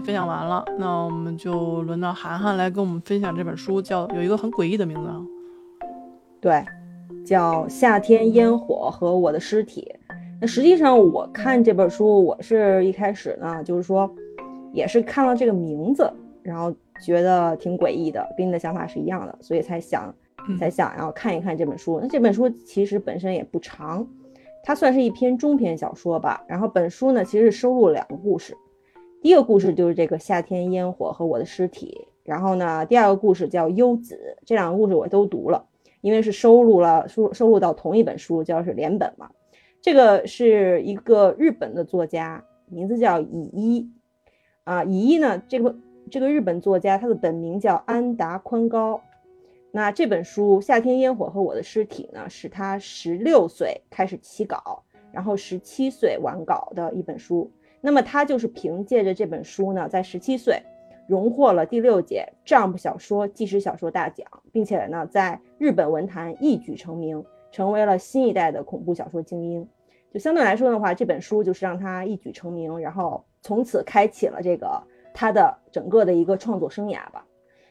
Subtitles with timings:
[0.00, 5.20] 分享完了，那我们就轮到涵涵来跟我们分享这本书，叫有一个很诡异的名字啊。
[6.40, 6.64] 对，
[7.24, 9.92] 叫《夏天烟火和我的尸体》。
[10.40, 14.08] 那实际上我看这本书，我是一开始呢，就是说，
[14.72, 16.08] 也是看了这个名字，
[16.42, 16.72] 然后
[17.04, 20.14] 觉得挺诡异的，跟你的想法是一样的，所以才想
[20.58, 21.98] 才想要看一看这本书。
[22.00, 24.06] 那这本书其实本身也不长。
[24.64, 28.54] 它算是一篇中篇小说吧，然后本书呢其实是收录了两个故事，
[29.20, 35.66] 第一个故事就是这个夏天烟火和我的尸体，然后呢第二个故事叫幽子，这两个故事我都读了，
[36.02, 39.28] 因为是收录了收收录到同一本书，叫是连本嘛。
[39.82, 43.90] 这个是一个日本的作家，名字叫乙一
[44.62, 45.74] 啊，乙一呢这个
[46.10, 49.00] 这个日本作家他的本名叫安达宽高。
[49.72, 57.50] 那这本书《夏天烟火和我的尸体》呢，是他十六岁开始起稿，然后十七岁完稿的一本书。
[57.80, 60.60] 那么他就是凭借着这本书呢，在十七岁
[61.06, 69.66] 荣获了第六届 Jump 小说纪实小说大奖，并且呢，在日本文坛一举成名，成为了新一代的恐怖小说精英。
[70.12, 74.82] 就相对来说的话，这本书就是让他一举成名，然后从此开启了这个
[75.14, 77.26] 他的整个的一个创作生涯吧。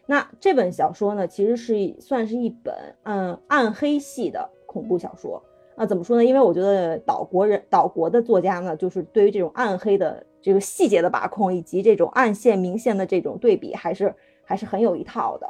[0.06, 5.44] 那这本小说呢，其实是算是一本嗯暗黑系的恐怖小说
[5.78, 5.86] 啊。
[5.86, 6.26] 怎么说呢？
[6.26, 15.50] 因为我觉得岛国人岛国的作家呢，就是对于这种暗黑的这个细节的把控，以及这种暗线明线的这种对比，还是还是很有一套的。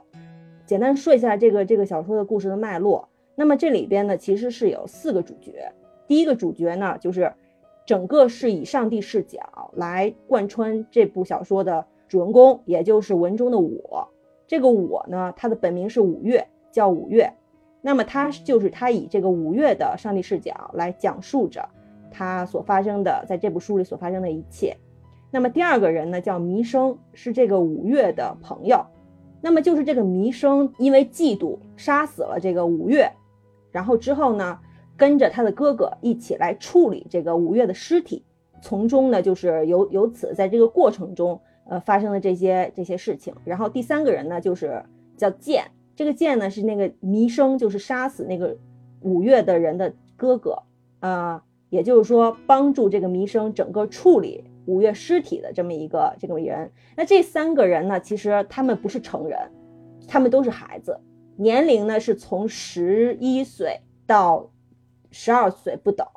[0.66, 3.10] 简单说一下这个这个小说的故事的脉络。
[3.36, 5.72] 那么这里边呢，其实是有四个主角。
[6.08, 7.34] 第一个主角呢，就是
[7.86, 9.40] 整个是以上帝视角
[9.76, 14.08] 来贯穿这部小说的主人公，也就是文中的我。
[14.48, 17.32] 这个我呢，他的本名是五月，叫五月。
[17.82, 21.68] 那么他就是他以这个五月的上帝视角来讲述着
[22.12, 24.76] 他所发生的，在这部书里所发生的一切。
[25.32, 28.86] 那么第二个人呢，叫弥生，是这个五月的朋友。
[29.42, 33.12] 那么就是这个弥生因为嫉妒杀死了这个五月，
[33.72, 34.60] 然后之后呢，
[34.96, 38.26] 跟着他的哥哥一起来处理这个五月的尸体，
[38.62, 41.40] 从中呢就是由由此在这个过程中。
[41.70, 44.82] 呃，发生的这些这些事情，然后第三个人呢，就是
[45.18, 45.66] 叫剑，
[45.98, 48.56] 这个剑呢是那个弥生，就是杀死那个
[49.02, 50.62] 五月的人的哥哥，
[51.00, 56.72] 啊，也就是说帮助这个弥生整个处理五月尸体的这么一个这个人。
[56.96, 59.40] 那这三个人呢，其实他们不是成人，
[60.08, 61.00] 他们都是孩子，
[61.36, 64.52] 年龄呢是从十一岁到
[65.10, 66.08] 十二岁不等。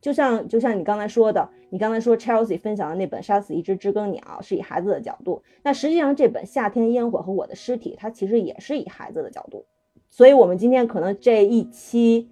[0.00, 9.66] 就像就像你刚才说的，你刚才说 Chelsea 分享的那本《杀死一只知更鸟》是以孩子的角度，那实际上这本《夏天烟火和我的尸体》它其实也是以孩子的角度，
[10.08, 12.30] 所以我们今天可能这一期，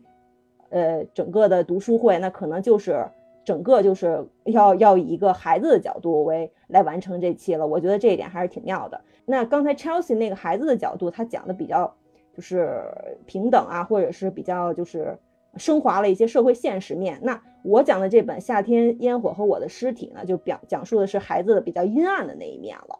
[0.70, 3.06] 呃，整个的读书会，那可能就是
[3.44, 7.66] 整个就是要要以一个孩子的角度为来完成这期了。
[7.66, 9.00] 我觉得这一点还是挺妙的。
[9.26, 11.94] 那刚才 Chelsea 那个孩子的角度，他讲的比较
[12.34, 12.82] 就是
[13.26, 15.18] 平等啊，或者是比较就是
[15.58, 17.18] 升华了一些社会现实面。
[17.22, 22.98] 那我讲的这本《夏天烟火和我的尸体》呢，就表讲述的是孩子的比较阴暗的那一面了。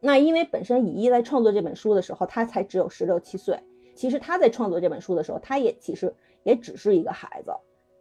[0.00, 3.58] 那因为本身乙一在创作这本书的时候，他才只有十六七岁。
[3.96, 7.50] 其实他在创作这本书的时候，他也其实也只是一个孩子，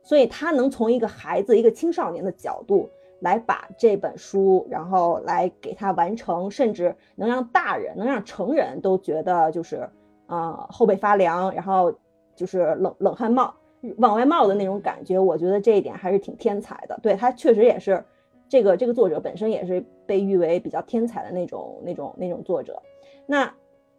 [0.03, 2.87] 所以他能从一个孩子、一个青少年的角度
[3.19, 9.89] 来把这本书，然后来给他完成，甚至能让大人、能让成人都觉得就是
[10.27, 11.91] 啊后背发凉，然后
[12.35, 13.55] 就是冷冷汗冒。
[13.97, 16.99] 往外冒的那种感觉，我觉得这一点还是挺天才的。
[17.01, 18.03] 对他确实也是，
[18.49, 22.81] 这个这个作者本身也是被誉为比较天才的那种那种那种作者。
[23.25, 23.53] 那，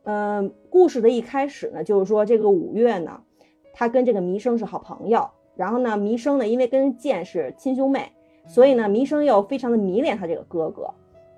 [0.04, 3.20] 嗯，故事的一开始呢，就是说这个五月呢，
[3.72, 5.28] 他跟这个弥生是好朋友。
[5.54, 8.12] 然后呢，弥生呢，因为跟剑是亲兄妹，
[8.46, 10.88] 所以呢，弥生又非常的迷恋他这个哥哥。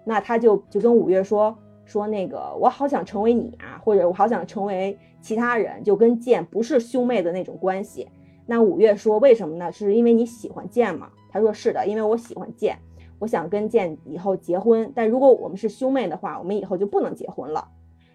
[0.04, 1.56] 那他就就跟五月说
[1.86, 8.06] 说那个，我好想成为你啊，或者我好想成为其他人，就跟剑不是兄妹的那种关系。
[8.46, 9.70] 那五月说：“为什么呢？
[9.70, 12.76] 是因为你喜欢剑吗？”他说：“是的，因为我喜欢剑，
[13.20, 14.90] 我想跟剑以后结婚。
[14.94, 17.68] 但如果我们是兄妹的话，我们以后就不能结婚了。”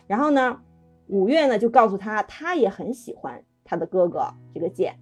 [0.07, 0.60] 然后呢，
[1.07, 4.95] 五月呢就告诉他，他也很喜欢他的哥哥这个剑。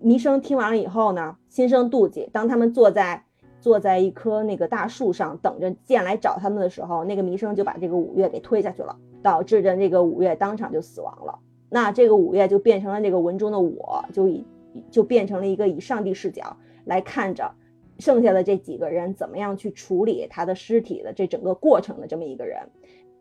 [0.00, 2.30] 弥生听完了以后呢，心生妒忌。
[2.32, 3.24] 当他们坐在
[3.60, 11.36] 坐在一棵那个大树上等着剑来找他们的时候，那个弥生就把这个五月给推下去了，导致着那个五月当场就死亡了。
[11.68, 14.46] 那这个五月就变成了那个文中的我，就以。
[14.90, 17.54] 就变成了一个以上帝视角来看着
[17.98, 22.60] 剩下的这几个人怎么样去处理他的尸体的这整个过程的这么一个人。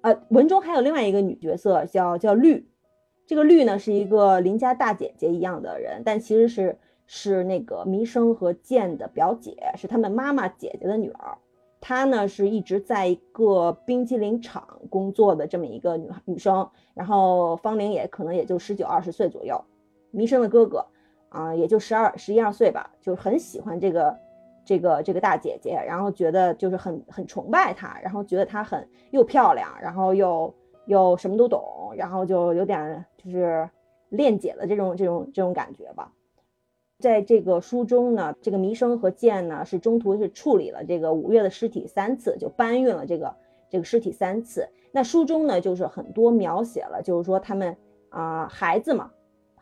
[0.02, 2.68] 呃，文中还有另外一个女角色叫叫绿，
[3.26, 11.38] 这个绿呢是一个邻家大姐姐一样的人，但其实是是那个弥生和剑的表姐，是他们妈妈姐姐的女儿。
[11.82, 19.64] 她呢是一直在一个冰激凌厂工作的这么一个女女生，然后芳龄也可能也就十九二十岁左右。
[20.12, 20.86] 弥生的哥哥
[21.36, 24.18] 啊，也就十二十一二岁吧，就是很喜欢这个
[24.64, 30.54] 这个这个大姐姐，然后觉得就是很很崇拜她，然后觉得她很又漂亮，然后又
[30.86, 33.70] 又什么都懂，然后就有点就是
[34.08, 36.10] 恋姐的这种这种这种感觉吧。
[37.00, 43.36] 在这个书中呢，这个弥生和剑呢是中途是处理了这个五月的尸体三次，就搬运了这个
[43.70, 44.70] 这个尸体三次。
[44.94, 47.76] 那书中呢就是很多描写了，就是说他们
[48.08, 49.12] 啊孩子嘛，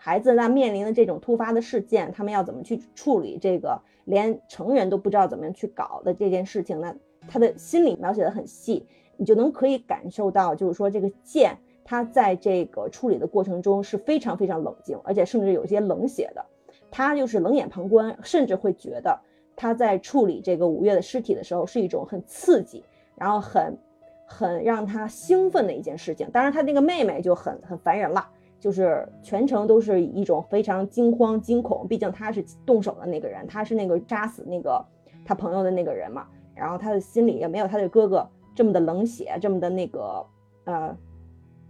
[0.06, 6.94] 孩子那面临的这种突发的事件，他们要怎么去处理这个连成人都不知道怎么样去搞的这件事情呢？
[7.26, 8.86] 他的心理描写的很细，
[9.16, 16.46] 你就能可以感受到，就是说这个剑他在这个处理的过程中是非常非常冷静，而且甚至有些冷血的。
[16.92, 19.18] 他就是冷眼旁观，甚至会觉得
[19.56, 22.84] 他在处理这个五月的尸体的时候是一种很刺激，
[23.16, 23.78] 然后很
[24.26, 26.30] 很让他兴奋的一件事情。
[26.30, 28.28] 当然，他那个妹妹就很很烦人了，
[28.64, 31.86] 就是全程都是一种非常惊慌惊恐。
[31.86, 34.86] 毕竟他是动手的那个人，他是那个杀死那个
[35.26, 36.26] 他朋友的那个人嘛。
[36.56, 38.26] 然后他的心里也没有他的哥哥
[38.56, 40.26] 这么的冷血，这么的那个
[40.64, 40.96] 呃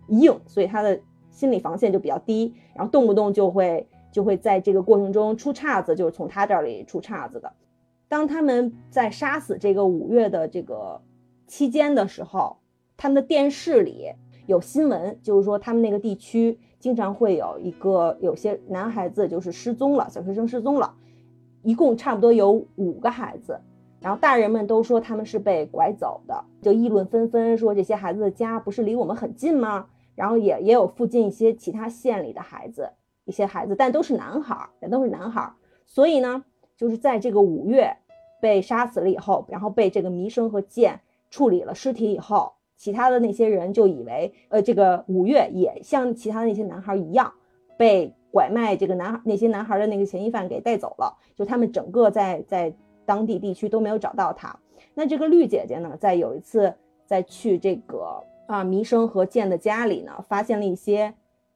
[0.10, 1.00] 硬，所以他的
[1.32, 3.88] 心理防线就比较低，然后动不动就会。
[4.14, 7.52] 就会在这个过程中出岔子，就是从他这里出岔子的。
[8.08, 11.02] 当他们在杀死这个五月的这个
[11.48, 12.58] 期间的时候，
[12.96, 14.14] 他们的电视里
[14.46, 20.94] 有新闻，就是说他们那个地区经常会有一个有些男孩子就是失踪了，小学生失踪了，
[21.62, 23.58] 一共差不多有五个孩子，
[24.02, 29.86] 然后大人们都说他们是被拐走的，就议论纷纷，说这些孩子的家不是离我们很近吗？
[30.14, 32.90] 然后也也有附近一些其他县里的孩子。
[33.24, 35.54] 一些孩子，但都是男孩儿，也都是男孩，
[35.86, 36.44] 所以呢，
[36.76, 37.96] 就是在这个五月
[38.42, 41.00] 被杀死了以后，然后被这个弥生和剑
[41.30, 42.52] 处理了尸体以后，
[42.84, 47.32] 其他的那些人就以为，呃，这个五月也像其他的那些男孩一样，
[47.78, 52.74] 被拐卖这个男孩那些男孩的那个嫌疑犯给带走了，就他们整个在在
[53.06, 54.54] 当地地区都没有找到他。
[54.94, 56.74] 那这个绿姐姐呢，在有一次
[57.06, 61.14] 在去这个啊弥生和健的家里呢，发现了一些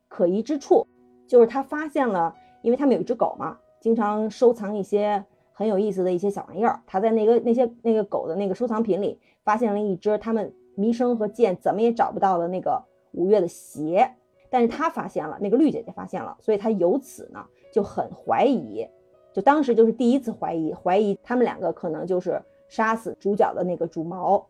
[0.08, 0.88] 可疑之处。
[1.28, 5.22] 就是他发现了，因为他们有一只狗嘛，经常收藏一些
[5.52, 6.80] 很有意思的一些小玩意儿。
[6.88, 12.80] 他在那个那些那个狗的那个收藏品里发现了一只他们弥生和剑怎么也找不到的那个
[13.14, 14.08] 五月的鞋，
[14.48, 17.44] 但是他发现了，那个绿姐姐发现了，所以他由此呢
[17.74, 18.88] 就很怀疑，
[19.34, 22.40] 就当时就是第一次怀疑，怀疑他们两个可能就是
[22.70, 24.46] 杀死主角的那个主谋。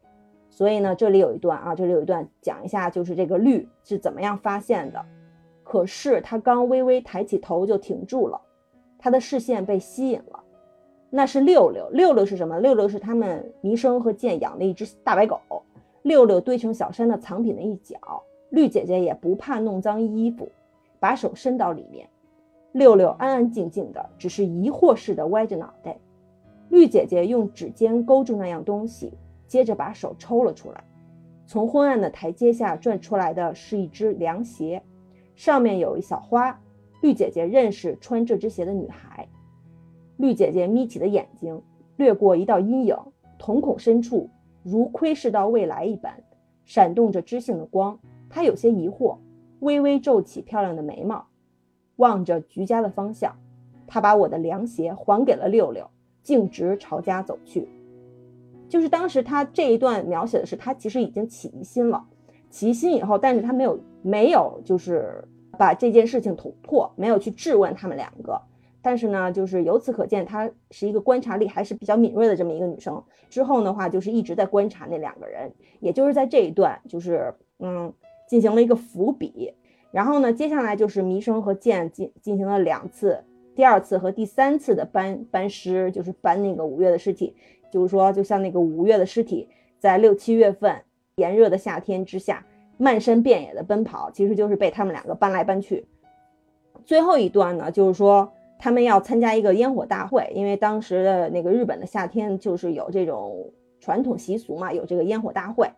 [0.49, 5.05] 所以呢，这里有一段啊，这里有一段讲一下，就是这个绿是怎么样发现的。
[5.63, 8.41] 可是他刚微微抬起头就停住了，
[8.97, 10.43] 他的视线被吸引了，
[11.09, 11.89] 那是六六。
[11.91, 12.59] 六六是什么？
[12.59, 15.39] 六六是他们弥生和剑养的一只大白狗。
[16.07, 17.97] 六六堆成小山的藏品的一角，
[18.49, 20.49] 绿姐姐也不怕弄脏衣服，
[21.01, 22.07] 把手伸到里面。
[22.71, 25.97] 六六安安静静的，只是疑惑似的歪着脑袋。
[26.69, 29.11] 绿姐姐用指尖勾住那样东西，
[29.47, 30.81] 接着把手抽了出来。
[31.45, 34.81] 从昏暗的台阶下转出来的是一只凉鞋。
[35.35, 36.57] 上面有一小花，
[37.01, 39.27] 绿姐姐认识穿这只鞋的女孩。
[40.15, 41.61] 绿姐姐眯起的眼睛
[41.97, 42.95] 掠过一道阴影，
[43.37, 44.29] 瞳孔深处
[44.69, 46.21] 如窥视到未来一般，
[46.65, 47.97] 闪动着知性的光。
[48.29, 49.15] 她有些疑惑，
[49.61, 51.25] 微微皱起漂亮的眉毛，
[51.95, 53.33] 望着菊家的方向。
[53.87, 55.89] 她把我的凉鞋还给了六六，
[56.21, 57.69] 径直朝家走去。
[58.67, 62.05] 就是当时她这一段描写的是，她其实已经起疑心了。
[62.49, 63.79] 起疑心以后，但是她没有。
[64.03, 65.21] 没有，就是
[65.57, 68.41] 把这件事情捅破，没有去质问他们两个。
[68.87, 73.03] 但是呢，就是由此可见，她是一个观察力还是比较敏锐的这么一个女生。
[73.29, 75.51] 之后的话，就是一直在观察那两个人，
[75.81, 77.91] 也就是在这一段，就是嗯，
[78.29, 79.53] 进行了一个伏笔。
[79.91, 83.21] 然后呢，接下来就是弥生和剑进进行了两次，
[83.53, 87.35] 第二次和第三次的搬搬尸，就是搬那个五月的尸体。
[87.69, 90.73] 就是说，就像那个五月的尸体，在六七月份
[91.17, 92.45] 炎热的夏天之下。
[92.79, 95.85] 漫山遍野的奔跑，其实就是被他们两个搬来搬去。
[96.85, 105.69] 最后一段呢，就是说他们要参加一个烟火大会，因为当时的那个日本的夏天就是有这种传统习俗嘛，有这个烟火大会。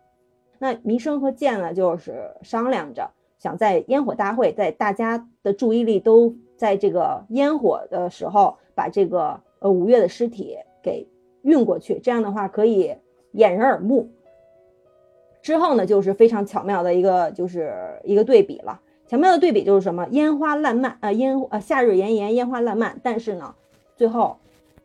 [0.58, 11.08] 那弥生和剑呢，就是商量着想在烟火大会，在大家的注意力都在这个烟火的时候，把这个呃五月的尸体给
[11.44, 12.96] 运过去，这样的话可以
[13.32, 14.10] 掩人耳目。
[15.42, 18.82] 之后呢，就是非常巧妙的一个，就是一个对比了。
[19.10, 20.08] 巧妙的对比就是什么？
[20.12, 22.96] 烟花烂漫呃，烟呃夏日炎炎，烟花烂漫。
[23.02, 23.56] 但是呢，
[23.96, 24.38] 最后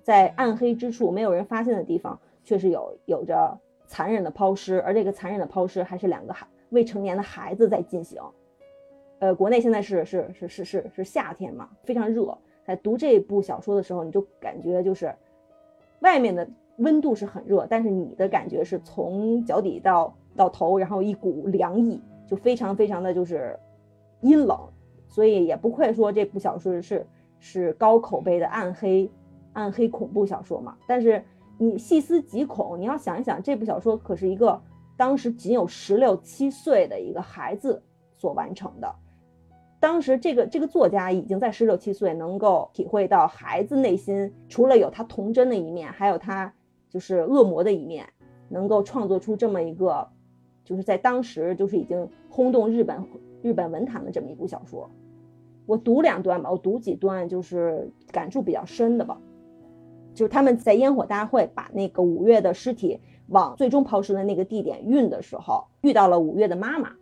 [0.03, 8.19] 在暗黑之处，没有人发现的地方，却是有有着残忍的抛尸，而这个残忍的抛尸还是两个孩未成年的孩子在进行。
[9.19, 12.35] 呃，国内现在是是是是是是夏天嘛，非常热。
[12.65, 15.15] 在读这部小说的时候，你就感觉就是
[16.01, 23.55] 外面的温度是很热，但是你的感觉是从脚底到到头，然后一股凉意，就非常非常的就是
[24.25, 24.59] 阴冷。
[25.07, 27.07] 所以也不愧说这部小说是
[27.39, 29.09] 是高口碑的暗黑
[29.53, 30.77] 暗黑恐怖小说嘛。
[30.89, 31.23] 但是
[31.57, 34.61] 你细思极恐，你要想一想，这部小说可是一个
[34.97, 37.81] 当时仅有十六七岁的一个孩子
[38.19, 38.93] 所完成的。
[39.79, 46.53] 当时这个这个作家已经在十六七岁，能够体会到孩子内心除了有他童真的一面，还有他
[46.89, 48.09] 就是恶魔的一面，
[48.49, 50.09] 能够创作出这么一个，
[50.65, 53.05] 就是在当时就是已经轰动日本
[53.43, 54.89] 日本文坛的这么一部小说。
[55.67, 59.19] 我读两段吧，我读几段就是感触比较深的吧。
[60.15, 66.93] 就是他们在烟火大会把那个五月的尸体往最终抛尸的那个地点运的时候，遇到了五月的妈妈。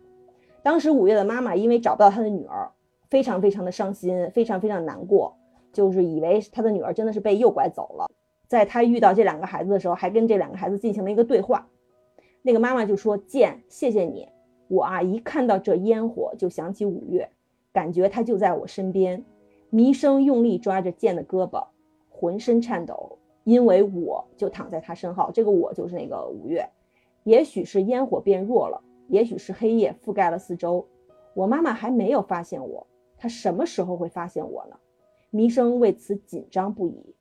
[0.63, 2.71] 当时五月的妈妈因为找不到她的女儿，
[3.09, 5.35] 非常非常的伤心，非常非常难过，
[5.71, 8.09] 就是以为她的女儿真的是被诱拐走了。
[8.47, 11.67] 在她遇到这两个孩子的时候，还跟这两个孩子进行了一个对话。
[12.43, 14.29] 那个妈妈就说：“剑，谢谢你，
[14.67, 17.27] 我啊一看到这烟火就想起五月。”
[17.73, 19.25] 感觉他就在我身边，
[19.71, 21.65] 弥生用力抓着剑的胳膊，
[22.07, 25.31] 浑身颤抖，因为我就躺在他身后。
[25.33, 26.69] 这个我就是那个五月。
[27.23, 30.85] 也许是烟火变弱了，也许是黑夜覆盖了四周，
[31.33, 32.85] 我妈妈还没有发现我。
[33.17, 34.77] 她什么时候会发现我呢？
[35.31, 37.15] 弥生为此紧张不已。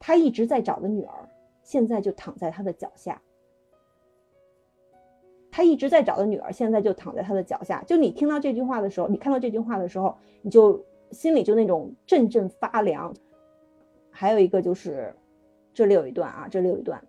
[0.00, 1.28] 他一直在找的女儿，
[1.62, 3.22] 现在就躺在他的脚下。
[5.56, 7.82] 他一直在找的女儿，现在就躺在他的脚下。
[7.86, 13.14] 就你听到这句话的时候，你看到这句话的时候，你就心里就那种阵阵发凉。
[14.10, 15.16] 还有一个就是，
[15.72, 17.02] 这里有一段啊，这里有一段，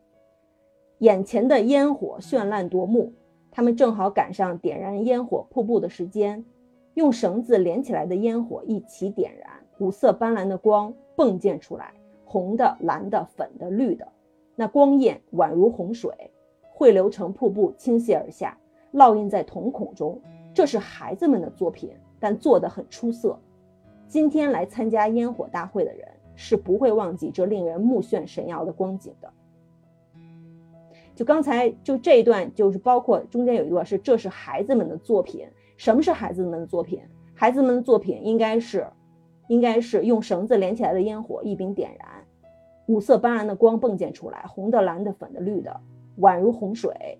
[1.00, 3.12] 眼前的烟火绚烂夺目，
[3.52, 6.46] 他们正好赶上点燃烟火瀑布的时间，
[6.94, 9.50] 用绳子连起来的烟火一起点燃，
[9.80, 14.08] 五色斑斓的光迸溅出来，红的、蓝的、粉的、绿的，
[14.56, 16.32] 那光焰宛如洪水。
[16.78, 18.56] 汇流成瀑布倾泻而下，
[18.94, 20.22] 烙印在瞳孔中。
[20.54, 23.36] 这是孩子们的作品，但做得很出色。
[24.08, 29.34] 今天来参加烟火大会的人是不会忘记这令人目眩神摇的光景的。
[31.16, 35.48] 就刚才就这一段，就是包括中间有一段是这是孩子们的作品。
[35.78, 37.02] 什么是孩子们的作品？
[37.34, 38.86] 孩子们的作品应该是，
[39.48, 42.08] 应该是用绳子连起来的烟火一并点燃，
[42.86, 45.76] 五色斑斓的光迸溅出来，红的、蓝的、粉的、绿的。
[46.20, 47.20] 宛如洪水，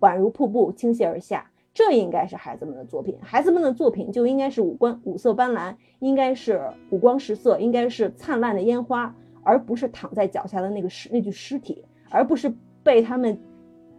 [0.00, 3.16] 宛如瀑布倾泻而下，这应该是孩子们的作品。
[3.20, 6.60] 孩子们的作品就应该是五官五色斑斓，应该是
[6.90, 13.36] 五光十色，应该是灿烂的烟花，而不是躺在脚下的那个尸那具尸体，而不是被他们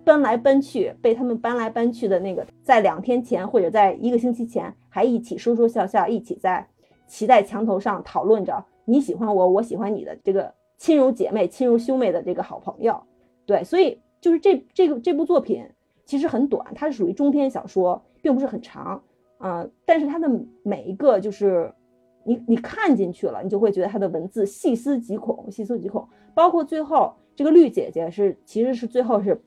[0.03, 6.65] 搬来搬去，被他们搬来搬去的那个，在两天前或者在一个星期前还一起说说笑笑，一起在
[7.07, 13.01] 骑在墙头上讨论着你喜欢我，我喜欢你的这个亲如姐妹、亲如兄妹的这个好朋友。
[13.45, 13.99] 对，所以。
[14.25, 15.63] 就是这这个这部作品
[16.03, 18.99] 其实很短，它是属于中篇小说，并不是很长
[19.37, 19.63] 啊。
[19.85, 20.27] 但是它的
[20.63, 21.71] 每一个就是
[22.23, 26.09] 你你看进去了，你就会觉得它的文字细思极恐，细思极恐。
[26.33, 29.39] 包括最后这个绿姐姐是其实是最后是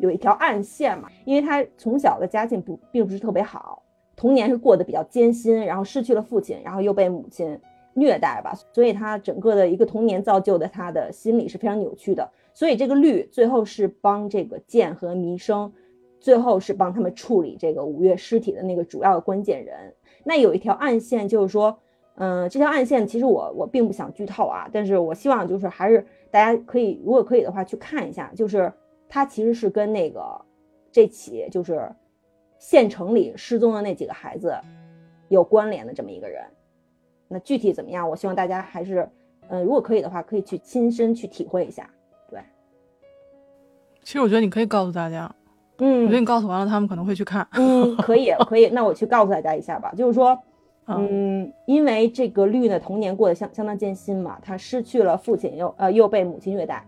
[0.00, 3.82] 有一条暗线嘛，因为她从小的家境不并不是特别好，
[4.16, 7.58] 童年是过得比较艰辛，然后失去了父亲，然后又被母亲
[7.94, 12.30] 虐待吧，所以她整个的一个童年造就的她的心理是非常扭曲的。
[12.56, 15.70] 所以这个绿最后是帮这个剑和弥生，
[16.18, 19.94] 最后是帮他们处理这个五月尸体的那个主要的关键人。
[20.24, 21.78] 那有一条暗线，就是说，
[22.14, 28.72] 嗯，这条暗线其实我我并不想剧透啊，但是我希望就是还是大家可以，如果可以的话去看一下，就是
[29.06, 30.22] 他其实是跟那个
[30.90, 31.86] 这起就是
[32.58, 34.54] 县城里失踪的那几个孩子
[35.28, 36.42] 有关联的这么一个人。
[37.28, 39.06] 那具体怎么样，我希望大家还是，
[39.50, 41.86] 嗯，如果可以的话，可以去亲身去体会一下。
[44.06, 45.28] 其实我觉得你可以告诉大家，
[45.78, 47.44] 嗯，我觉得你告诉完了，他们可能会去看。
[47.54, 49.92] 嗯，可以，可以，那我去告诉大家一下吧。
[49.96, 50.38] 就是说，
[50.86, 56.86] 嗯，因为这个绿呢，童年过得相相当艰辛嘛，他失去了父亲，又呃又被母亲虐待。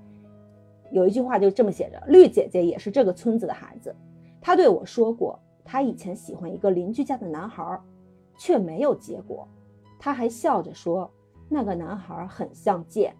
[0.92, 3.92] 有一句话就这么写着：绿姐姐也是这个村子的孩子，
[4.40, 7.80] 她对我说过，她以前喜欢一个邻居家的男孩，
[8.38, 9.48] 却没有结果。
[9.98, 11.10] 她还笑着说，
[11.48, 13.12] 那个男孩很像剑。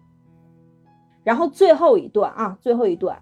[1.21, 3.21] 然后最后一段啊，最后一段。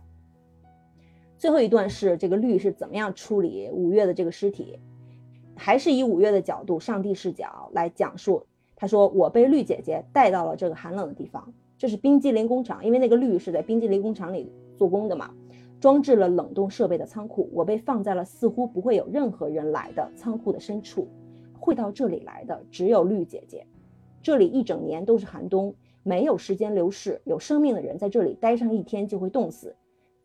[1.37, 4.79] 最后一段是这个绿是怎么样处理五月的这个尸体，
[5.55, 8.43] 还是以五月的角度，上帝视角来讲述。
[8.75, 15.31] 他说：“我被绿姐姐带到了这个寒冷的地方，这是冰激凌工厂，因为那个绿是在冰激凌工厂里做工的嘛。
[15.79, 21.07] 装置了冷冻设备的仓库，我被放在了似乎不会有任何人来的仓库的深处。
[21.59, 23.67] 会到这里来的只有绿姐姐。
[24.23, 27.21] 这里一整年都是寒冬，没有时间流逝。
[27.25, 29.75] 有生命的人在这里待上一天就会冻死，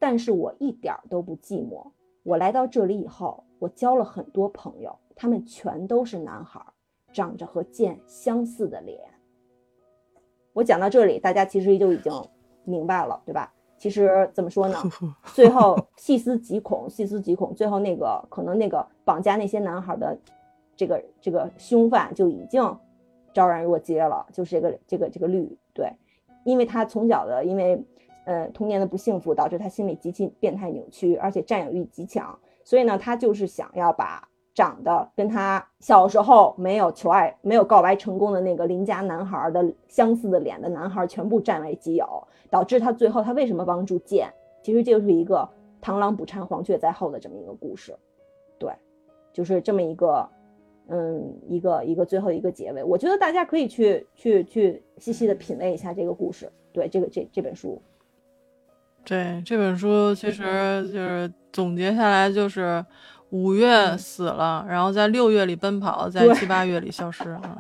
[0.03, 1.93] 但是我一点都不寂寞。
[2.25, 6.61] 我来到这里以后，我交了很多朋友，他们全都是男孩，
[7.13, 8.99] 长着和剑相似的脸。
[10.55, 12.13] 我讲到这里，大家其实就已经
[12.65, 13.55] 明白了，对吧？
[13.79, 14.77] 其实怎么说呢？
[15.35, 17.55] 最后细思极恐，细思极恐。
[17.55, 20.19] 最后那个可能那个绑架那些男孩的
[20.75, 22.61] 这个这个凶犯就已经
[23.33, 25.93] 昭然若揭了，就是这个这个这个绿对，
[26.45, 27.81] 因为他从小的因为
[28.25, 34.29] 呃童年的不幸福，导致他心理极其变态扭曲，而且占有欲极强，所以呢，他就是想要把。
[34.55, 42.07] 长得跟他小时候没有求爱、没有告白成功的那个邻家男孩的相似的脸的男孩全部占为己有，
[42.51, 44.31] 导致他最后他为什么帮助剑？
[44.63, 45.49] 其实就是一个
[45.81, 47.97] 螳螂捕蝉，黄雀在后的这么一个故事。
[48.59, 48.71] 对，
[49.33, 50.29] 就是这么一个，
[50.89, 52.85] 嗯，一个一个最后一个结尾。
[52.85, 56.53] 我觉得大家可以去去去细细的品味一下这个故事。
[56.75, 57.81] 对，这个这这本书，
[59.05, 60.43] 对这本书其实
[60.93, 62.85] 就是总结下来就是。
[63.33, 67.57] 五月死了，然后在六月里奔跑，在七八月里消失啊，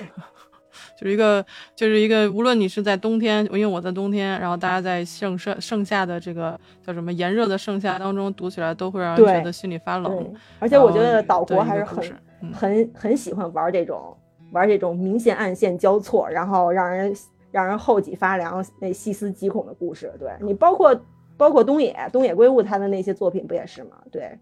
[0.98, 1.44] 就是一个，
[1.76, 10.34] 就是一个，无论你是在冬天，因为我在冬天，然后大家在盛盛盛夏的这个叫什么炎热的盛夏当中读起来，都会让人觉得心里发冷。
[10.58, 12.02] 而且我觉得岛国还是很
[12.50, 14.16] 很很喜欢玩这种
[14.52, 17.14] 玩这种明线暗线交错，然后让人
[17.52, 20.12] 让人后脊发凉、那细思极恐的故事。
[20.18, 21.00] 对你，包括
[21.36, 23.98] 包括东野东野圭吾他的那些作品不也是吗？
[24.10, 24.36] 对。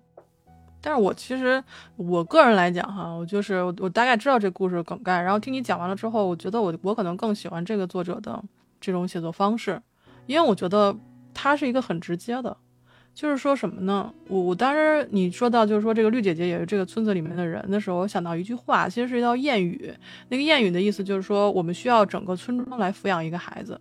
[0.82, 1.62] 但是我其实
[1.96, 8.42] 我个人来讲哈，我就是我大概知道这故事梗概，然后听你讲完了之后，我觉得我我可能更喜欢这个作者的
[8.80, 9.78] 这种写作方式，
[10.24, 10.96] 因为我觉得
[11.34, 12.56] 他是一个很直接的，
[13.14, 14.12] 就是说什么呢？
[14.28, 19.92] 我我当时你说到就是说这个绿姐姐也是这个村子里面的人的时候，我想到一句话，其实是一道谚语，
[20.28, 23.80] 那个谚语的意思就是说我们需要整个村庄来抚养一个孩子，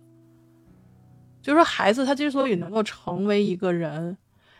[1.40, 4.16] 就是说孩子他之所以能够成为一个人。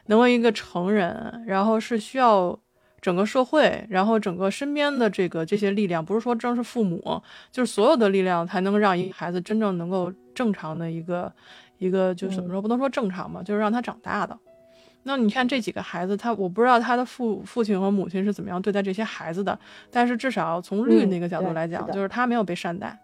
[0.06, 2.59] 能为一个成人，然后是需要
[3.00, 11.33] 整个社会，然后整个身边的这个这些力量，不是说正是父母，就是所有的力量，才能让一个孩子真正能够正常的一个
[11.78, 14.37] 一个，就怎么说，不能说正常吧，就是让他长大的。
[15.03, 19.59] 那你看这几个孩子，他我不知道他的父父亲和母亲是怎么样对待这些孩子的，
[19.91, 22.99] 但是至少从绿那个角度来讲，就是他没有被善待。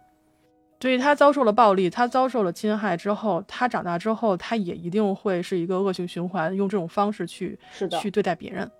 [0.79, 7.59] 所以他遭受了暴力，他遭受了侵害之后，他长大之后，他也一定会是一个恶性循环，用这种方式去
[8.01, 8.71] 去对待别人。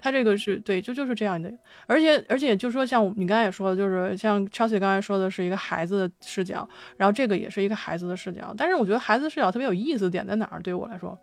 [0.00, 1.50] 他这个是对，就就是这样的。
[1.86, 8.52] 而且而且，就说像你刚才也说的，就是像 Chelsea 刚才说的是一个孩子的视角，然后这个也是一个孩子的视角。
[8.58, 10.60] 但是我觉得孩子视角特别有意思的点在哪儿？
[10.60, 11.16] 对于我来说，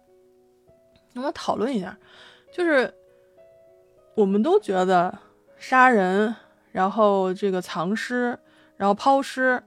[1.14, 1.98] 能不能讨论一下，
[2.52, 2.94] 就是
[4.16, 5.18] 我们都觉得
[5.58, 6.36] 杀人，
[6.72, 8.38] 然后这个藏尸，
[8.78, 9.64] 然后抛尸。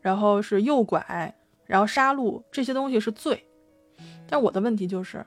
[0.00, 1.32] 然后是诱拐，
[1.64, 3.46] 然后杀戮这些东西是罪，
[4.26, 5.24] 但我的问题就是，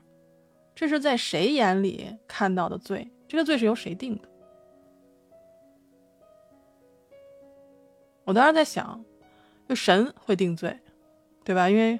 [0.75, 3.09] 这是在谁眼里看到的罪？
[3.25, 4.27] 这个罪是由谁定的？
[8.25, 9.01] 我当时在想，
[9.69, 10.77] 就神会定罪，
[11.45, 11.69] 对吧？
[11.69, 11.97] 因为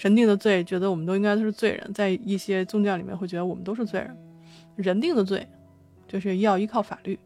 [0.00, 4.16] 神定的罪，觉得我们都应该都是罪人，在一些宗教里面会觉得我们都是罪人。
[4.74, 5.46] 人定的罪，
[6.08, 7.20] 就是要依靠法律，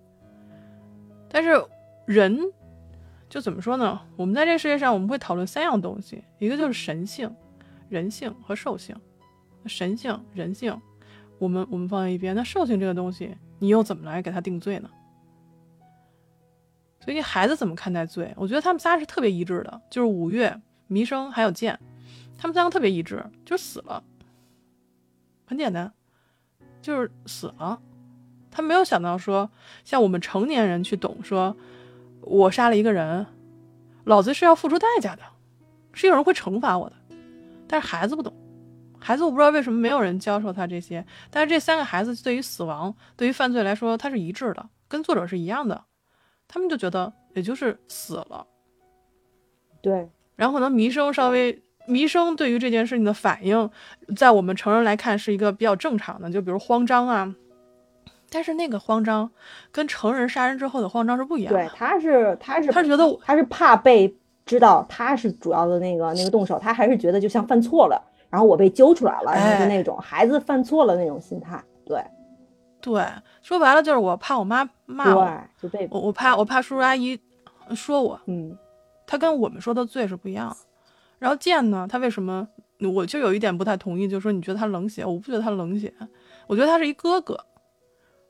[1.29, 1.51] 但是
[2.05, 2.37] 人。
[3.29, 4.01] 就怎么说呢？
[4.17, 7.33] 我们在这个世界上，我们会讨论三样东西，一个就是神性、
[7.89, 8.95] 人性和兽性。
[9.67, 10.77] 神性、人性，
[11.39, 12.35] 我们我们放在一边。
[12.35, 14.91] 那兽性这个东西，你又怎么来给他定罪呢？
[17.01, 18.33] 所以孩子怎么看待罪？
[18.37, 21.79] 我觉得他们仨是特别一致的，就是五月、弥生还有剑，
[22.37, 24.03] 他们三个特别一致，就是死了。
[25.47, 25.93] 很简单，
[26.81, 27.81] 就是死了。
[28.51, 29.51] 他没有想到说，
[29.85, 31.57] 像我们成年人去懂说。
[32.27, 33.27] 我杀了一个人，
[34.05, 35.23] 老子是要付出代价的，
[35.93, 36.97] 是有人会惩罚我的。
[37.69, 38.33] 但是孩子不懂，
[38.99, 41.05] 孩子我不知道为什么没有人教授他这些。
[41.31, 45.85] 但是这三个孩子对于死亡、对于犯罪来说，他是一致的，跟作者是一样的。
[46.49, 48.47] 他们就觉得也就是死了。
[49.83, 53.71] 对，然后可能弥生稍微弥生对于这件事情的反应，
[54.17, 57.35] 在我们成人来看是一个比较正常的，就比如慌张啊。
[58.31, 59.31] 但是那个慌张，
[59.71, 61.61] 跟成人杀人之后的慌张是不一样的。
[61.61, 64.13] 对，他是他是他是觉得他是怕被
[64.45, 71.63] 知道他是主要的那个那个动手，他还是觉得就像犯错了，然后我被揪出来了，然后就那种孩子犯错了那种心态。
[71.87, 72.03] 对，
[72.81, 73.05] 对，
[73.41, 77.17] 说白了就是我怕我妈骂我，就被我我怕我怕叔叔阿姨
[77.75, 78.21] 说我。
[78.27, 78.59] 嗯，
[79.07, 80.57] 他跟我们说的罪是不一样的。
[81.25, 82.47] 然后剑呢，他为什么
[82.95, 85.91] 我就有一点不太同意，就是说你觉得他冷血，我不觉得他冷血，
[86.47, 87.35] 我觉得他是一哥哥。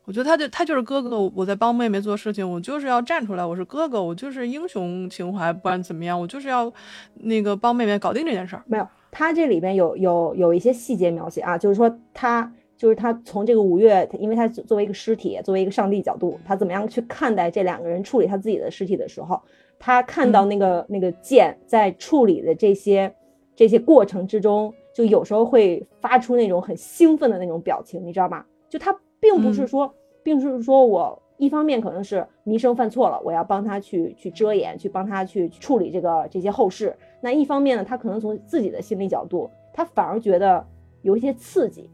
[0.05, 6.71] 我觉得他就他就是哥哥，我在帮妹妹做事情，我就是要站出来，我是哥哥，我就是英雄情怀，不管怎么样，我就是要
[7.15, 8.63] 那个帮妹妹搞定这件事儿。
[8.65, 19.41] 没有，他这里边有有有一些细节描写啊，就是说他就是他从这个五月，因为他作为一个尸体，作为一个上帝角度，他怎么样去看待这两个人处理他自己的尸体的时候，
[19.79, 23.13] 他看到那个那个剑在处理的这些
[23.55, 28.45] 这些过程之中，就有时候会发出那种很兴奋的那种表情，你知道吗？
[28.69, 28.97] 就他。
[29.17, 36.95] 并不是说，并不是说我一方面可能是弥生犯错了，我要帮他去去遮掩，去帮他去处理这个这些后事。
[37.21, 40.63] 那一方面呢，他可能从自己的心理角度，他反而觉得
[41.01, 41.89] 有一些刺激，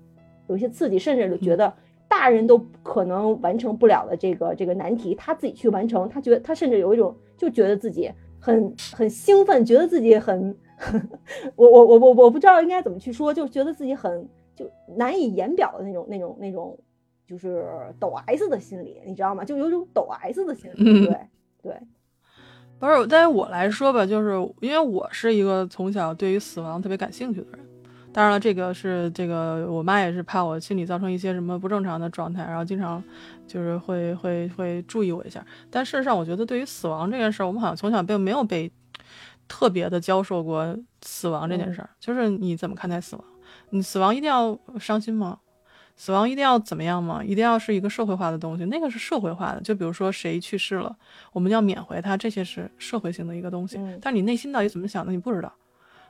[0.48, 1.72] 有一些刺激，甚至觉得
[2.12, 10.54] 大人都可能完成不了的这个这个难题，他自己去完成，他觉得他甚至有一种就觉得自己很很兴奋，觉得自己很，
[11.56, 16.78] 我我我我我不知道应该怎么去说，就觉得自己很就难以言表的那种那种那种。
[17.28, 17.66] 就是
[17.98, 19.46] 抖 S 的心理，你知道吗？
[19.46, 21.06] 就有种抖 S 的心理。
[21.06, 21.18] 对
[21.64, 21.74] 对，
[22.78, 27.66] 不是，但是我来说吧，就是因为我是一个从小对于死亡特别感兴趣的人。
[28.14, 33.02] 当然了，这个是这个，我妈也是怕我心理造成一些什么不正常的状态，然后经常
[33.48, 35.46] 就是会会会注意我一下。
[35.70, 38.70] 但事实上，我觉得对于死亡这件事儿，我们好像从小并没有被
[39.48, 41.90] 特别的教授过死亡这件事儿。
[42.00, 43.24] 就是你怎么看待死亡？
[43.70, 45.40] 你死亡一定要伤心吗？
[45.96, 47.24] 死亡一定要怎么样吗？
[47.24, 49.62] 一定要是一个社会化的东西，那个是社会化的。
[49.62, 50.94] 就比如说谁去世了，
[51.32, 53.80] 我们要缅怀他，这些是社会性的一个东西。
[54.02, 55.54] 但你内心到底怎么想的，你不知道。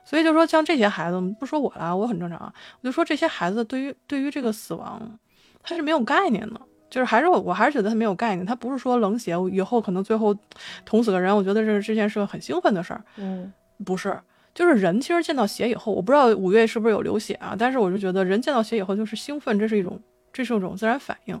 [0.04, 2.52] 所以就说像这些孩子，不说我啦，我很正常啊。
[2.80, 5.18] 我就说这些孩子对于对于这个死亡，
[5.62, 6.60] 他是没有概念的。
[6.90, 8.44] 就是还是我我还是觉得他没有概念。
[8.44, 10.36] 他不是说冷血，以后可能最后
[10.84, 13.02] 捅死个人，我觉得这这件事很兴奋的事儿。
[13.16, 13.50] 嗯，
[13.82, 14.14] 不是。
[14.54, 17.56] 就是人其实见到血以后，我不知道五月是不是有流血啊？
[17.58, 19.98] 但是我就觉得人见到血以后就是兴奋，这是一种，
[20.30, 21.40] 这是一种自然反应。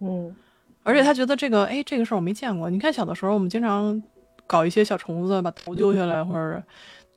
[0.00, 0.34] 嗯，
[0.82, 2.68] 而且他觉得这个，哎，这个事儿我没见过。
[2.68, 4.02] 你看小的时候，我们经常
[4.48, 6.60] 搞一些小虫子，把头丢下来，或者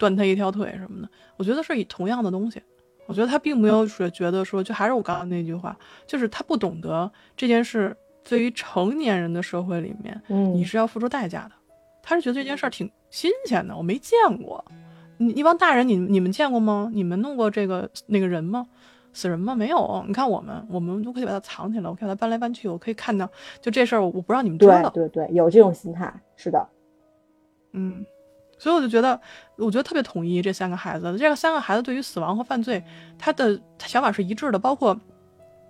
[0.04, 1.10] 断他一条腿什么的。
[1.38, 2.62] 我觉得是以同样的东西。
[3.06, 10.22] 我觉得他并没有说觉得说，就还是我刚刚那句话，就是他不懂得这件事对于成年人的社会里面，
[10.54, 11.52] 你是要付出代价的。
[12.02, 14.64] 他是觉得这件事儿挺新鲜的，我没见过。
[15.18, 16.90] 你一帮大人，你你们见过吗？
[16.94, 18.66] 你们弄过这个那个人吗？
[19.12, 19.54] 死人吗？
[19.54, 20.04] 没有。
[20.08, 23.30] 你看我们，我们都可以把它藏起来，我可以把它搬来搬去，我可以看到。
[23.62, 24.90] 就这事儿，我我不让你们知道。
[24.90, 26.66] 对对对，有这种心态，是的。
[27.74, 28.06] 嗯，
[28.64, 29.20] 所以我就觉得，
[29.58, 31.18] 我觉得特别统一这三个孩子。
[31.18, 32.82] 这个三个孩子对于死亡和犯罪，
[33.20, 34.58] 他的想法是一致的。
[34.58, 34.98] 包括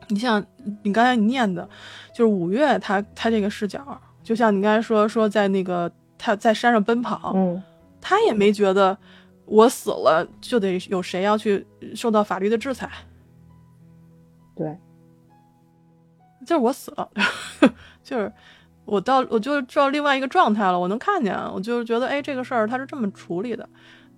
[0.10, 0.46] 你像
[0.84, 1.68] 你刚才你念的，
[2.14, 7.64] 就是五月他他这个视角，就像你刚才说说在那个他在山上奔跑，嗯，
[8.00, 8.96] 他也没觉得。
[9.46, 12.90] 我死了就得有谁要去受到法律的制裁？
[14.56, 14.78] 对，
[16.46, 17.12] 就是我死了，
[18.02, 18.32] 就是
[18.86, 20.80] 我到我就知道另外一个状态了。
[20.80, 23.68] 我能看见，我就觉得，哎，这个事儿他是这么处理的，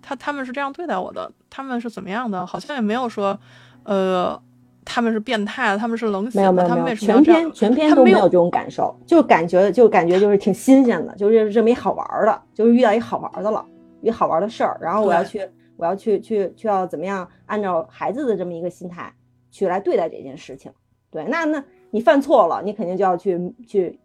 [0.02, 2.44] 他他们是这样对待我的，他们是怎么样的？
[2.44, 3.38] 好像也没有说，
[3.84, 4.40] 呃，
[4.84, 13.64] 他们是变态，他们是冷血，没有没有没有，全篇全篇都没有这种感受，就感觉就感觉就是挺新鲜的，就是这么一好玩的，就是遇到一好玩的了。
[14.02, 15.40] 一好玩的事儿，然后我要去，
[15.76, 17.26] 我要去去去要怎么样？
[17.46, 19.12] 按照孩子的这么一个心态
[19.50, 20.70] 去来对待这件事情。
[21.10, 23.98] 对，那那你犯错了，你肯定就要去去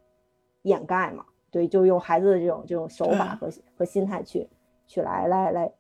[0.64, 1.26] 掩盖嘛。
[1.50, 4.48] 对，就用孩子的这种这种手法和和心态去
[4.88, 5.72] 去来来来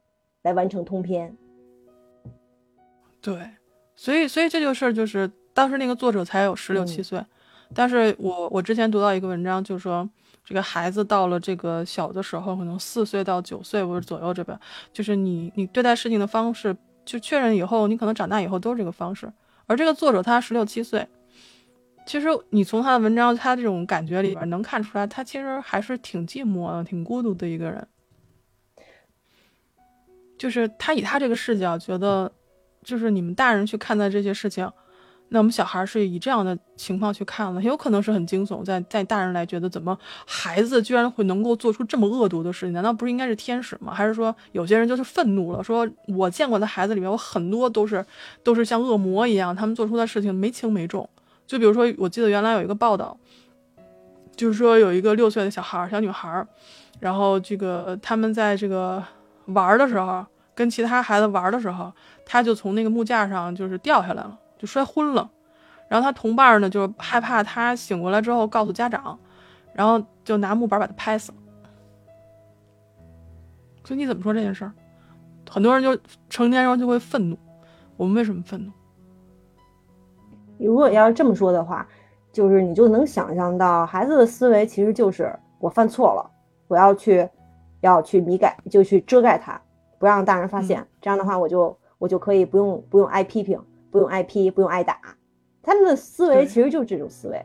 [0.42, 1.36] 来完成通篇。
[3.22, 3.50] 对，
[3.96, 7.24] 所以所以这就是就是当时那个作者才有十六七岁，
[7.74, 10.10] 但是我我之前读到一个文章，就是说。
[10.44, 14.60] 这个孩子到了这个小的时候，可能四岁到九岁或者左右这边，
[14.92, 19.32] 就是你你对待事情的方式，就确认以后，你可能长大以后都是这个方式。
[19.68, 21.08] 而这个作者他十六七岁，
[22.06, 27.88] 其实你从他的文章，他这种感觉里边能看出来，他其实还是挺寂寞的、挺孤独的一个人。
[30.38, 32.32] 就是他以他这个视角觉得，
[32.84, 34.70] 就是你们大人去看待这些事情。
[35.34, 42.74] 那我们小孩是以这样的情况去看了，有可能是很惊悚，在在大人来觉得，怎么孩子居然会能够做出这么恶毒的事情？
[42.74, 43.94] 难道不是应该是天使吗？
[43.94, 48.06] 还是说有些人就是愤怒了，说我见过的孩子里面，有很多都是
[48.44, 51.10] 都是像恶魔一样，他们做出的事情没轻没重。
[51.52, 53.18] 就比如说，我记得原来有一个报道，
[54.38, 56.48] 就是说有一个六岁的小孩，小女孩，
[57.02, 59.04] 然后这个他们在这个
[59.48, 61.92] 玩的时候，跟其他孩子玩的时候，
[62.26, 64.40] 他就从那个木架上就是掉下来了。
[64.58, 65.30] 就摔昏了，
[65.90, 69.20] 然后他同伴呢就害怕他醒过来之后告诉家长，
[69.74, 71.38] 然后就拿木板把他拍死了。
[73.84, 74.72] 所以你怎么说这件事儿？
[75.50, 77.38] 很多人就成年人就会愤怒。
[77.98, 78.72] 我们为什么愤怒？
[80.66, 81.88] 如果要是这么说的话，
[82.32, 86.32] 就是你就能想象到孩子的思维其实就是我犯错了，
[86.68, 87.28] 我要去
[87.82, 89.62] 要去弥改，就去遮盖它，
[90.00, 90.86] 不让大人发现。
[91.02, 94.98] 这样的话，我就我就可以不用不用挨批评，不用挨批，不用挨打。
[95.62, 97.40] 他们的思维其实就是这种思维。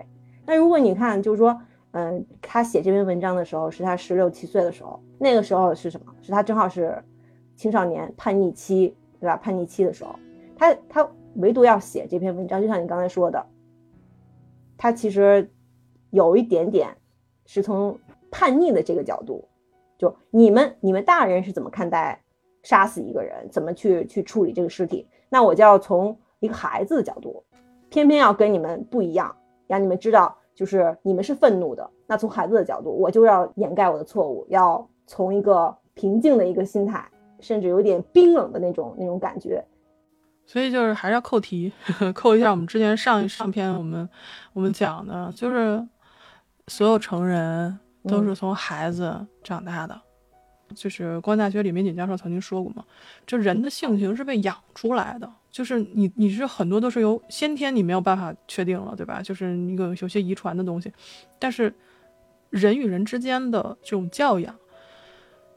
[0.47, 1.61] 那如果你看，就是说，
[1.93, 6.15] 嗯，他写这篇文章的时候是他十六七岁的时候，那个时候是什么？
[6.23, 7.03] 是他正好是
[7.57, 9.37] 青少年叛逆期，对吧？
[9.37, 10.15] 叛逆期的时候，
[10.57, 13.45] 他他唯独要写这篇文章，就像你刚才说的，
[14.77, 15.51] 他其实
[16.11, 16.97] 有一点点
[17.47, 17.99] 是从
[18.31, 19.47] 叛逆的这个角度，
[19.97, 22.23] 就你们你们大人是怎么看待
[22.63, 25.07] 杀死一个人，怎么去去处理这个尸体？
[25.29, 27.43] 那我就要从一个孩子的角度。
[27.89, 29.35] 偏偏要跟你们不一样，
[29.69, 31.89] 让你们知道，就是你们是愤怒的。
[32.05, 39.65] 那从孩子的角度，我就要掩盖我的错误，要从一个平静的一个心态，甚至有点冰冷的那种那种感觉。
[40.47, 41.73] 所以就是还是要扣题，
[42.15, 44.09] 扣一下我们之前上上篇我们
[44.53, 45.87] 我们讲的，就是
[46.69, 50.01] 所有成人都是从孩子长大的。
[50.75, 52.85] 就是光大学李玫瑾教授曾经说过嘛，
[53.25, 55.33] 就人的性情是被养出来的。
[55.49, 59.23] 就是你，你是很多都是由先天你没有办法确定了，对吧？
[59.23, 60.93] 就是一个有些遗传的东西，
[61.39, 61.73] 但是
[62.51, 64.55] 人与人之间的这种教养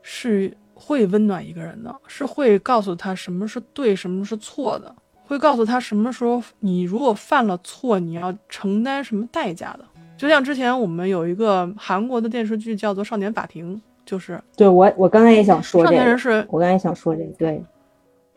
[0.04, 9.82] 是会温暖一个人的，是会告诉他什么是对，什么是错的，会告诉他什么时候你如果犯了错，你要承担什么代价的。
[10.18, 17.64] 就像之前我们有一个韩国的电视剧叫做《少年法庭》，就是对我，我刚才也想说少年人是，我刚才想说这个，对。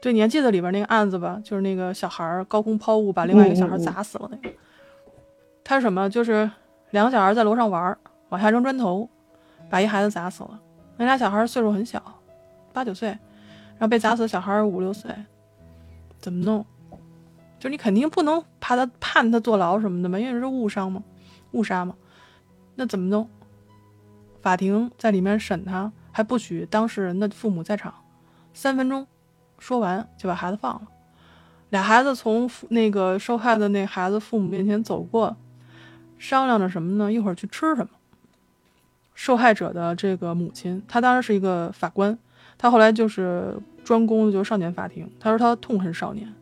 [0.01, 1.41] 对，你还记得里边那个案子吧？
[1.45, 4.55] 就是那个小孩高空抛物把另外一个小孩砸死了那个。
[5.63, 6.11] 他是什么？
[6.11, 6.51] 就是
[6.91, 7.97] 两个小孩在楼上玩，
[8.31, 9.09] 往下扔砖头，
[9.71, 10.59] 把一孩子砸死了。
[10.97, 12.03] 那俩小孩岁数很小，
[12.73, 15.11] 八九岁，然后被砸死的小孩五六岁，
[16.19, 16.65] 怎么弄？
[17.59, 21.03] 就是你肯定不能怕他判他坐牢什么的嘛，因为是误伤嘛，
[21.53, 21.95] 误杀嘛。
[22.75, 23.29] 那怎么弄？
[24.41, 27.95] 法庭在里面审他，还不许当事人的父母在场，
[28.53, 29.07] 三分钟。
[29.59, 30.89] 说完就把孩子放了，
[31.71, 35.37] 俩孩子从那个受害的那孩子父母面前走过，
[36.19, 37.13] 商量着什么呢？
[37.13, 37.91] 一会儿去吃什么？
[39.15, 42.19] 受害者的这个母亲，她当时是一个法官，
[42.59, 45.11] 他后来就是专攻就是少年法庭。
[45.19, 46.33] 他说他痛恨少年，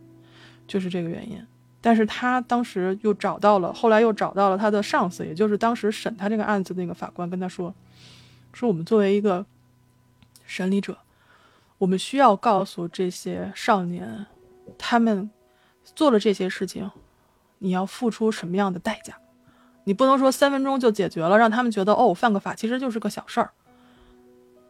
[0.67, 1.45] 就是这个原因。
[1.81, 7.75] 但是他当时又找到了，后来又找到了他的上司，也就是当时审他这个案子的那个法官，跟他说，
[8.53, 9.47] 说我们作为一个
[10.45, 10.99] 审理者。
[11.79, 14.27] 我们需要告诉这些少年，
[14.77, 15.31] 他们
[15.83, 16.91] 做了这些事情，
[17.61, 19.15] 你要付出什么样的代价？
[19.85, 23.53] 你不能说三分钟就解决了，让他们觉得哦，犯个法其实就是个小事儿。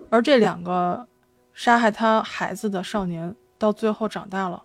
[0.09, 1.09] 而这两个
[1.61, 4.63] 杀害他孩子的少年，到最后长大了，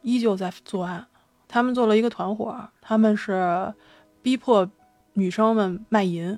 [0.00, 1.06] 依旧在作案。
[1.46, 3.72] 他们做了一个团伙，他们是
[4.20, 4.68] 逼迫
[5.12, 6.36] 女生们卖淫，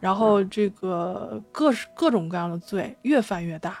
[0.00, 3.78] 然后这个各式各种各样的罪越犯越大。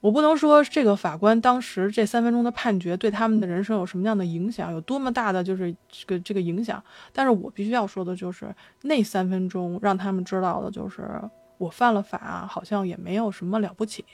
[0.00, 6.84] 我不能说这个法官当时这三分钟的判决对他们的人生有什么样的影响，有多么大的就是这个这个影响。
[7.10, 11.10] 但是我必须要说的就是，那三分钟让他们知道的就是
[11.58, 14.04] 我犯了法，好像也没有什么了不起。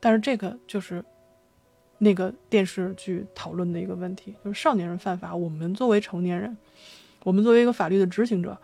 [0.00, 1.04] 但是这个就是
[1.98, 6.56] 那个电视剧讨论的一个问题，就是少年人犯法，我们作为成年人，
[7.24, 8.56] 我们作为一个法律的执行者，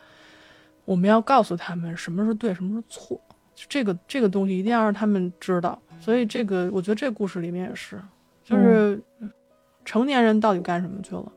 [0.85, 3.21] 我们要告诉他们什么是对，什么是错。
[3.57, 5.81] 这个这个东西一定要让他们知道。
[6.01, 8.01] 所以这个，我觉得这故事里面也是，
[8.45, 9.01] 就是
[9.85, 11.33] 成年人到底干什么去了，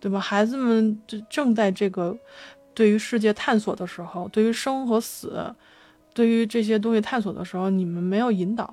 [0.00, 0.18] 对吧？
[0.18, 2.16] 孩子们正正在这个
[2.72, 5.54] 对于世界探索的时候，对于生和死，
[6.14, 8.72] 对于这些东西探索的时候，你们没有引导，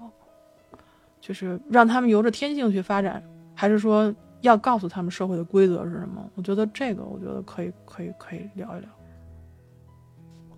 [1.19, 3.21] 就是让他们由着天性去发展，
[3.53, 6.23] 还是说要告诉他们社会的规则是什么？
[6.35, 8.89] 我觉得这个，我觉得可以，可以，可以聊一聊。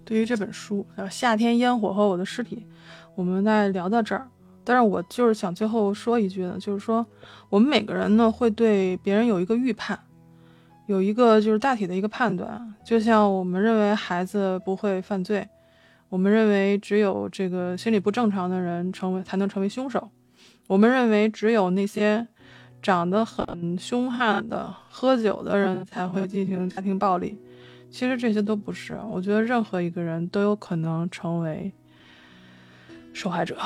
[0.06, 2.58] 对于这本书《夏天烟火和我的尸体》，
[3.15, 4.28] 我们再聊到这儿。
[4.65, 7.06] 但是我就是想最后说一句呢，就是说，
[7.50, 9.98] 我们每个人呢会对别人有一个预判，
[10.88, 12.74] 有一个就是大体的一个判断。
[12.84, 15.48] 就像我们认为孩子不会犯罪，
[16.13, 20.12] 我们认为只有这个心理不正常的人成为才能成为凶手，
[20.67, 22.28] 我们认为只有那些
[22.84, 27.36] 长得很凶悍的喝酒的人才会进行家庭暴力。
[27.89, 31.73] 其实这些都不是，我觉得任何一个人都有可能成为
[33.12, 33.58] 受害者。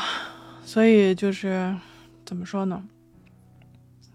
[0.63, 1.75] 所以就是
[2.23, 2.81] 怎么说呢？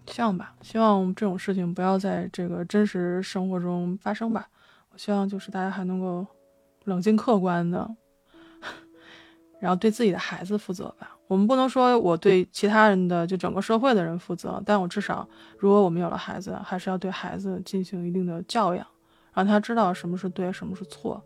[0.07, 4.49] 希望吧，希望这种事情不要在这个真实生活中发生吧。
[4.91, 6.27] 我希望就是大家还能够
[6.85, 7.95] 冷静客观的，
[9.63, 11.17] 然后对自己的孩子负责吧。
[11.29, 18.85] 我们不能说我对其他人的就整个社会的人负责，但我至少，如果我们有了孩子，还是要对孩子进行一定的教养，
[19.33, 21.23] 让他知道什么是对，什么是错，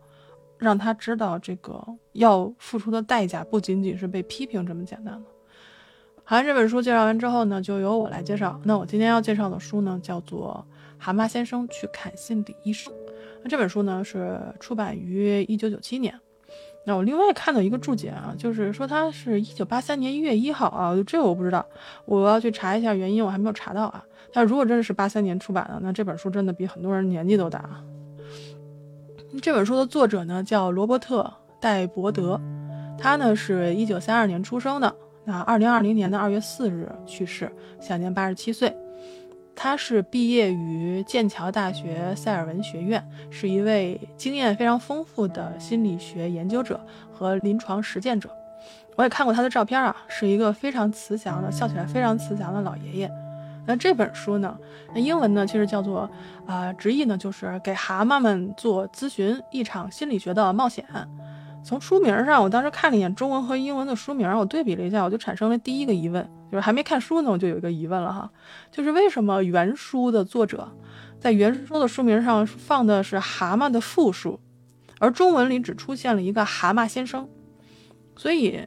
[0.59, 5.29] 让他知道这个要付出的代价不仅仅是被批评这么简单的。
[6.23, 8.61] 好，这本书介绍完之后呢，就由我来介绍。
[8.63, 10.63] 那我今天要介绍的书呢，叫做
[11.03, 12.93] 《蛤蟆先生去看心理医生》。
[13.41, 16.17] 那这本书呢，是出版于一九九七年。
[16.87, 21.65] 那我另外看到一个注解啊，就是说他是一九八三年一月一号啊，这我不知道，
[22.05, 24.01] 我要去查一下原因，我还没有查到啊。
[24.31, 27.61] 但如果真的是八三年出版的，那这本书真的比很多人年纪都大。
[29.41, 31.23] 这本书的作者呢叫罗伯特·
[31.59, 32.39] 戴伯德，
[32.97, 34.95] 他呢是一九三二年出生的，
[35.25, 38.73] 那二零二零年的二月四日去世，享年八十七岁。
[39.59, 46.79] 他是毕业于剑桥大学塞尔文学院，是一位经验非常丰富的心理学研究者
[47.11, 48.29] 和临床实践者。
[48.95, 53.11] 我也看过他的照片啊，是一个非常慈祥的，笑起来非常慈祥的老爷爷。
[53.65, 54.55] 那这本书呢，
[54.93, 56.07] 那英文呢其实叫做
[56.45, 60.85] 啊，直译呢就是给蛤蟆们做咨询，一场心理学的冒险。
[61.67, 68.31] 从书名上，我当时看了一眼中文和英文的书名，我对比了一下，我就产生了第一个疑问，就是还没看书呢，我就有一个疑问了哈，
[68.71, 70.71] 就是为什么原书的作者
[71.19, 74.39] 在原书的书名上放的是蛤蟆的复数，
[74.99, 77.27] 而中文里只出现了一个蛤蟆先生，
[78.15, 78.65] 所以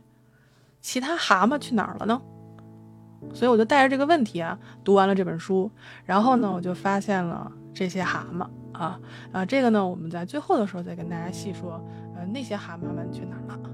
[0.83, 2.21] 其他蛤蟆去哪儿了呢？
[3.33, 5.71] 所以我就带着这个问题啊，读完了这本书，
[6.05, 9.01] 然后呢，我就发现了这些蛤蟆啊
[9.33, 11.83] 啊，这个呢，我们在最后的时候再跟大家细说。
[12.26, 13.69] 那些蛤蟆们去哪儿了？